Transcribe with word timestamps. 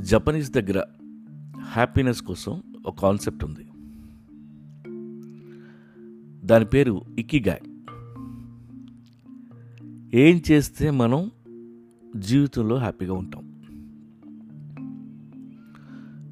Japanese 0.00 0.50
దగ్గర 0.50 0.84
happiness 1.60 2.22
కోసం 2.22 2.62
ఒక 2.86 3.00
కాన్సెప్ట్ 3.00 3.44
ఉంది. 3.44 3.66
దాని 6.46 6.64
పేరు 6.64 7.02
ఇకిగాయ్. 7.18 7.58
ఏం 10.14 10.42
చేస్తే 10.50 10.90
మనం 10.90 11.30
జీవితంలో 12.16 12.76
హ్యాపీగా 12.76 13.14
ఉంటాం? 13.14 13.50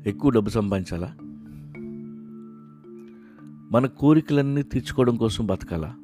ఎక్కువ 0.06 0.30
డబ్బు 0.30 0.50
సంపాదించాలా? 0.50 1.14
మన 3.72 3.86
కోరికలన్నీ 3.86 4.62
తీర్చుకోవడం 4.62 5.16
కోసం 5.16 5.46
బతకాలా? 5.46 5.94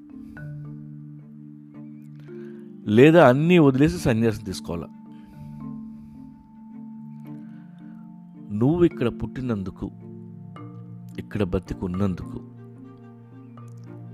లేదా 2.87 3.29
అన్నీ 3.29 3.59
వదిలేసి 3.59 3.99
సన్యాసం 3.99 4.45
తీసుకోవాలా? 4.45 4.89
నువ్వు 8.55 8.85
ఇక్కడ 8.85 9.09
పుట్టినందుకు 9.09 9.91
ఇక్కడ 11.19 11.43
బతికున్నందుకు 11.43 12.41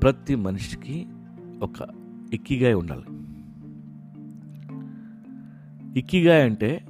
ప్రతి 0.02 0.34
మనిషికి 0.34 1.06
ఒక 1.62 1.88
ఇక్కిగాయ 2.32 2.72
ఉండాలి. 2.72 3.04
ఇక్కిగాయ 5.98 6.44
అంటే 6.44 6.86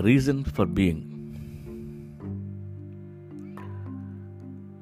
reason 0.00 0.44
for 0.44 0.68
being 0.68 1.02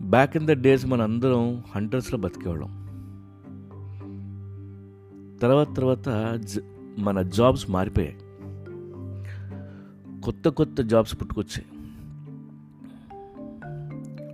back 0.09 0.37
in 0.37 0.47
the 0.47 0.51
days 0.51 0.87
మన 0.87 1.03
అందరం 1.03 1.63
హండ్రెడ్స్లో 1.77 2.19
బతికేవాళ్ళం. 2.19 2.87
తర్వాత 5.43 5.77
తర్వాత 5.77 6.35
జ- 6.45 6.61
మన 6.99 7.23
జాబ్స్ 7.23 7.71
మారిపోయాయి. 7.71 8.17
కొత్త 10.21 10.49
కొత్త 10.49 10.83
జాబ్స్ 10.83 11.21
పుట్టుకొచ్చాయి. 11.21 11.76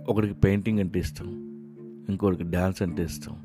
ఒకరికి 0.07 0.33
పెయింటింగ్ 0.33 0.79
అంటే 0.79 0.99
ఇష్టం 0.99 1.25
ఇంకొకరికి 2.09 2.43
డ్యాన్స్ 2.43 2.81
అంటే 2.81 3.03
ఇష్టం. 3.03 3.35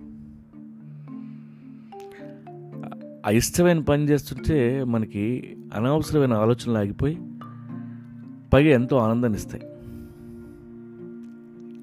ఆ 3.27 3.31
ఇష్టమైన 3.31 3.81
పని 3.81 4.09
చేస్తుంటే 4.09 4.85
మనకి 4.85 5.57
అనవసరమైన 5.75 6.33
ఆలోచనలు 6.33 6.79
ఆగిపోయి 6.79 7.19
పైగా 8.53 8.71
ఎంతో 8.71 8.97
ఆనందాన్ని 8.97 9.39
ఇస్తాయి. 9.39 9.63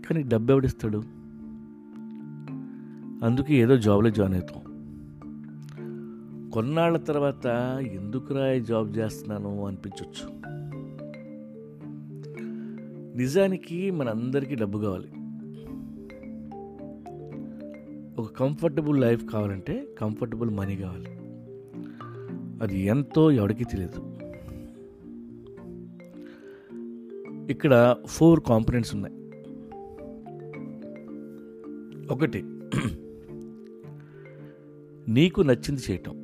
కానీ 0.07 0.23
డబ్బు 0.23 0.51
ఎవడిస్తాడు? 0.51 0.97
అందుకే 3.25 3.55
ఏదో 3.55 3.77
జాబ్లో 3.77 4.09
జాయిన్ 4.09 4.35
అవుతాం. 4.35 4.61
కొన్నాళ్ళ 6.53 6.97
తర్వాత 6.97 7.45
ఎందుకురా 7.91 8.51
ఈ 8.51 8.59
జాబ్ 8.59 8.97
చేస్తున్నాను 8.97 9.67
అనిపించవచ్చు 9.67 10.44
నిజానికి 13.15 13.91
మనందరికీ 13.91 14.55
డబ్బు 14.55 14.79
కావాలి. 14.79 15.07
ఒక 18.21 18.31
కంఫర్టబుల్ 18.31 19.01
లైఫ్ 19.01 19.25
కావాలంటే 19.25 19.87
కంఫర్టబుల్ 19.99 20.49
మనీ 20.49 20.77
కావాలి. 20.77 21.09
అది 22.63 22.79
ఎంతో 22.79 23.31
ఎవడికి 23.31 23.65
తెలియదు. 23.65 24.17
ఇక్కడ 27.51 27.95
ఫోర్ 28.05 28.39
కాంపనెంట్స్ 28.39 28.95
ఉన్నాయి. 28.95 29.15
ఒకటి 32.07 32.43
నీకు 35.11 35.41
నచ్చింది 35.41 35.81
చేయటం. 35.91 36.23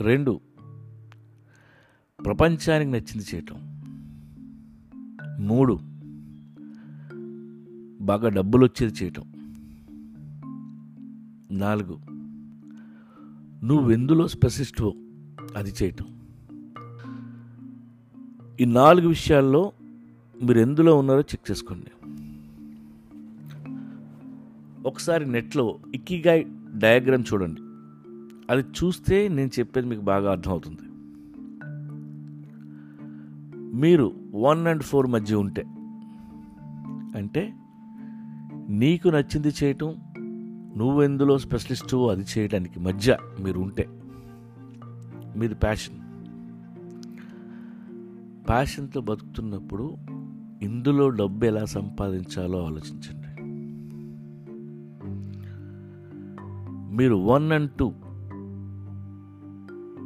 రెండు 0.00 0.40
ప్రపంచానికి 2.24 2.90
నచ్చింది 2.90 3.24
చేయటం. 3.34 3.67
మూడు. 5.38 5.78
బాగా 8.04 8.28
డబ్బులు 8.28 8.64
వచ్చేది 8.64 9.04
చేయటం. 9.04 9.22
నాలుగు. 11.50 11.98
నువ్వెందులో 13.66 14.28
స్పెసిస్టో 14.28 14.94
అది 15.56 15.72
చేయటం. 15.82 16.06
ఈ 18.60 18.64
నాలుగు 18.64 19.08
విషయాల్లో 19.08 19.72
మీరు 20.42 20.58
ఎందులో 20.58 20.96
ఉన్నారో 20.96 21.20
చెక్ 21.20 21.50
చేసుకోండి. 21.50 21.90
ఒకసారి 24.88 25.32
నెట్లో 25.32 25.78
ఇక్కిగా 25.94 26.34
డయాగ్రామ్ 26.78 27.24
చూడండి. 27.34 27.60
అది 28.50 28.62
చూస్తే 28.62 29.28
నేను 29.28 29.50
చెప్పేది 29.58 29.86
మీకు 29.86 30.00
బాగా 30.00 30.30
అర్థమవుతుంది. 30.30 30.87
మీరు 33.78 34.12
వన్ 34.34 34.66
అండ్ 34.66 34.82
ఫోర్ 34.82 35.06
మధ్య 35.06 35.36
ఉంటే 35.36 35.64
అంటే 37.18 37.54
నీకు 38.68 39.08
నచ్చింది 39.08 39.48
చేయటం 39.64 39.96
నువ్వెందులో 40.76 41.38
స్పెషలిస్టు 41.38 42.10
అది 42.10 42.24
చేయడానికి 42.38 42.80
మధ్య 42.80 43.18
మీరు 43.40 43.60
ఉంటే 43.60 43.88
మీది 45.36 45.54
ప్యాషన్ 45.54 45.98
ప్యాషన్తో 48.48 49.00
బతుకుతున్నప్పుడు 49.00 49.96
ఇందులో 50.62 51.08
డబ్బు 51.08 51.46
ఎలా 51.46 51.64
సంపాదించాలో 51.64 52.66
ఆలోచించండి. 52.66 53.42
మీరు 56.96 57.14
వన్ 57.14 57.52
అండ్ 57.52 57.70
టూ 57.70 57.92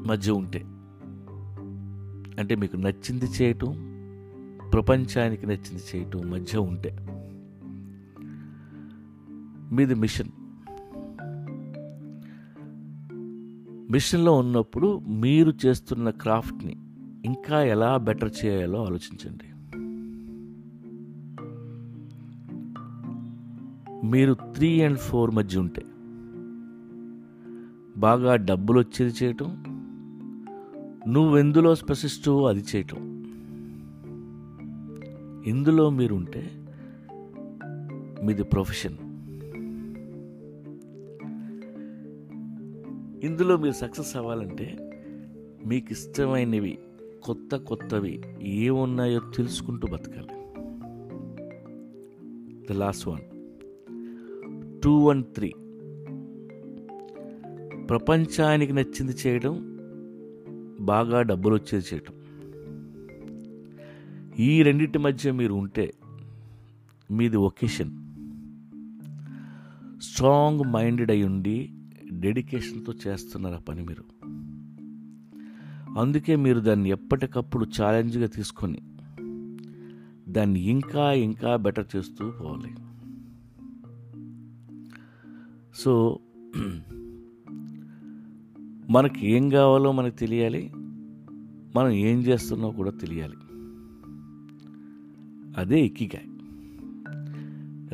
మధ్య 0.06 0.32
ఉంటే 0.32 0.64
అంటే 2.38 2.54
మీకు 2.54 2.76
నచ్చింది 2.76 3.24
చేయటం 3.24 3.92
ప్రపంచానికి 4.72 5.46
నచ్చింది 5.46 5.82
చేయటం 5.96 6.30
మధ్య 6.30 6.58
ఉంటే. 6.58 6.96
మీది 9.72 9.94
మిషన్. 9.94 10.28
మిషన్లో 13.92 14.32
ఉన్నప్పుడు 14.36 14.98
మీరు 14.98 15.52
చేస్తున్న 15.66 16.10
క్రాఫ్ట్ని 16.10 16.76
ఇంకా 17.24 17.62
ఎలా 17.62 17.96
బెటర్ 17.96 18.30
చేయాలో 18.44 18.84
ఆలోచించండి. 18.84 19.44
మీరు 24.06 24.34
త్రీ 24.34 24.82
అండ్ 24.82 24.98
ఫోర్ 24.98 25.30
మధ్య 25.30 25.58
ఉంటే. 25.58 25.82
బాగా 28.00 28.36
డబ్బులు 28.36 28.78
వచ్చేది 28.78 29.24
చేయటం 29.24 29.71
నువ్వెందులో 31.08 31.74
స్పశిస్తూ 31.74 32.44
అది 32.44 32.64
చేయటం? 32.76 33.22
ఇందులో 35.46 35.90
మీరుంటే 35.90 36.50
మీది 38.22 38.42
ప్రొఫెషన్. 38.42 38.96
ఇందులో 43.24 43.56
మీరు 43.56 43.72
సక్సెస్ 43.72 44.16
అవ్వాలంటే 44.16 44.78
మీకు 45.66 45.92
ఇష్టమైనవి 45.92 46.78
కొత్త 47.22 47.56
కొత్తవి 47.56 48.22
ఏమున్నాయో 48.42 49.20
తెలుసుకుంటూ 49.36 49.88
బతకాలి. 49.88 50.26
The 52.66 52.72
last 52.72 53.08
one 53.08 53.20
two 54.80 54.98
one 54.98 55.24
three 55.24 55.52
ప్రపంచానికి 57.84 58.72
నచ్చింది 58.72 59.12
చేయడం 59.26 59.71
బాగా 60.82 61.22
డబ్బులు 61.22 61.54
వచ్చేది 61.54 61.84
చేయటం. 61.94 62.14
ఈ 64.38 64.62
రెండింటి 64.62 64.98
మధ్య 64.98 65.32
మీరు 65.32 65.54
ఉంటే 65.54 65.94
మీది 67.10 67.36
ఒకేషన్. 67.36 67.90
స్ట్రాంగ్ 70.00 70.60
మైండెడ్ 70.72 71.10
అయి 71.10 71.24
ఉండి 71.24 71.72
డెడికేషన్తో 72.12 72.94
చేస్తున్నారు 73.06 73.54
ఆ 73.54 73.58
పని 73.58 73.82
మీరు. 73.82 74.04
అందుకే 75.98 76.36
మీరు 76.36 76.60
దాన్ని 76.60 76.88
ఎప్పటికప్పుడు 76.90 77.66
ఛాలెంజ్గా 77.82 78.26
తీసుకొని 78.26 78.78
దాన్ని 80.28 80.60
ఇంకా 80.60 81.12
ఇంకా 81.12 81.56
బెటర్ 81.56 81.96
చేస్తూ 81.96 82.30
పోవాలి. 82.30 82.74
సో 85.74 86.20
మనకి 88.92 89.30
ఏం 89.30 89.50
కావాలో 89.50 89.92
మనకు 89.92 90.14
తెలియాలి. 90.14 90.70
మనం 91.76 91.90
ఏం 91.90 92.18
చేస్తున్నామో 92.20 92.72
కూడా 92.72 92.90
తెలియాలి. 92.90 93.36
అదే 95.56 95.80
ikigai 95.80 96.28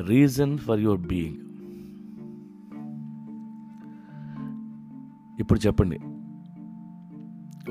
reason 0.07 0.57
for 0.57 0.79
your 0.79 1.01
being. 1.01 1.37
ఇప్పుడు 5.39 5.59
చెప్పండి. 5.67 5.99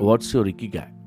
వాట్స్ 0.03 0.35
యువర్ 0.35 0.47
ఇకిగాయ్ 0.47 0.98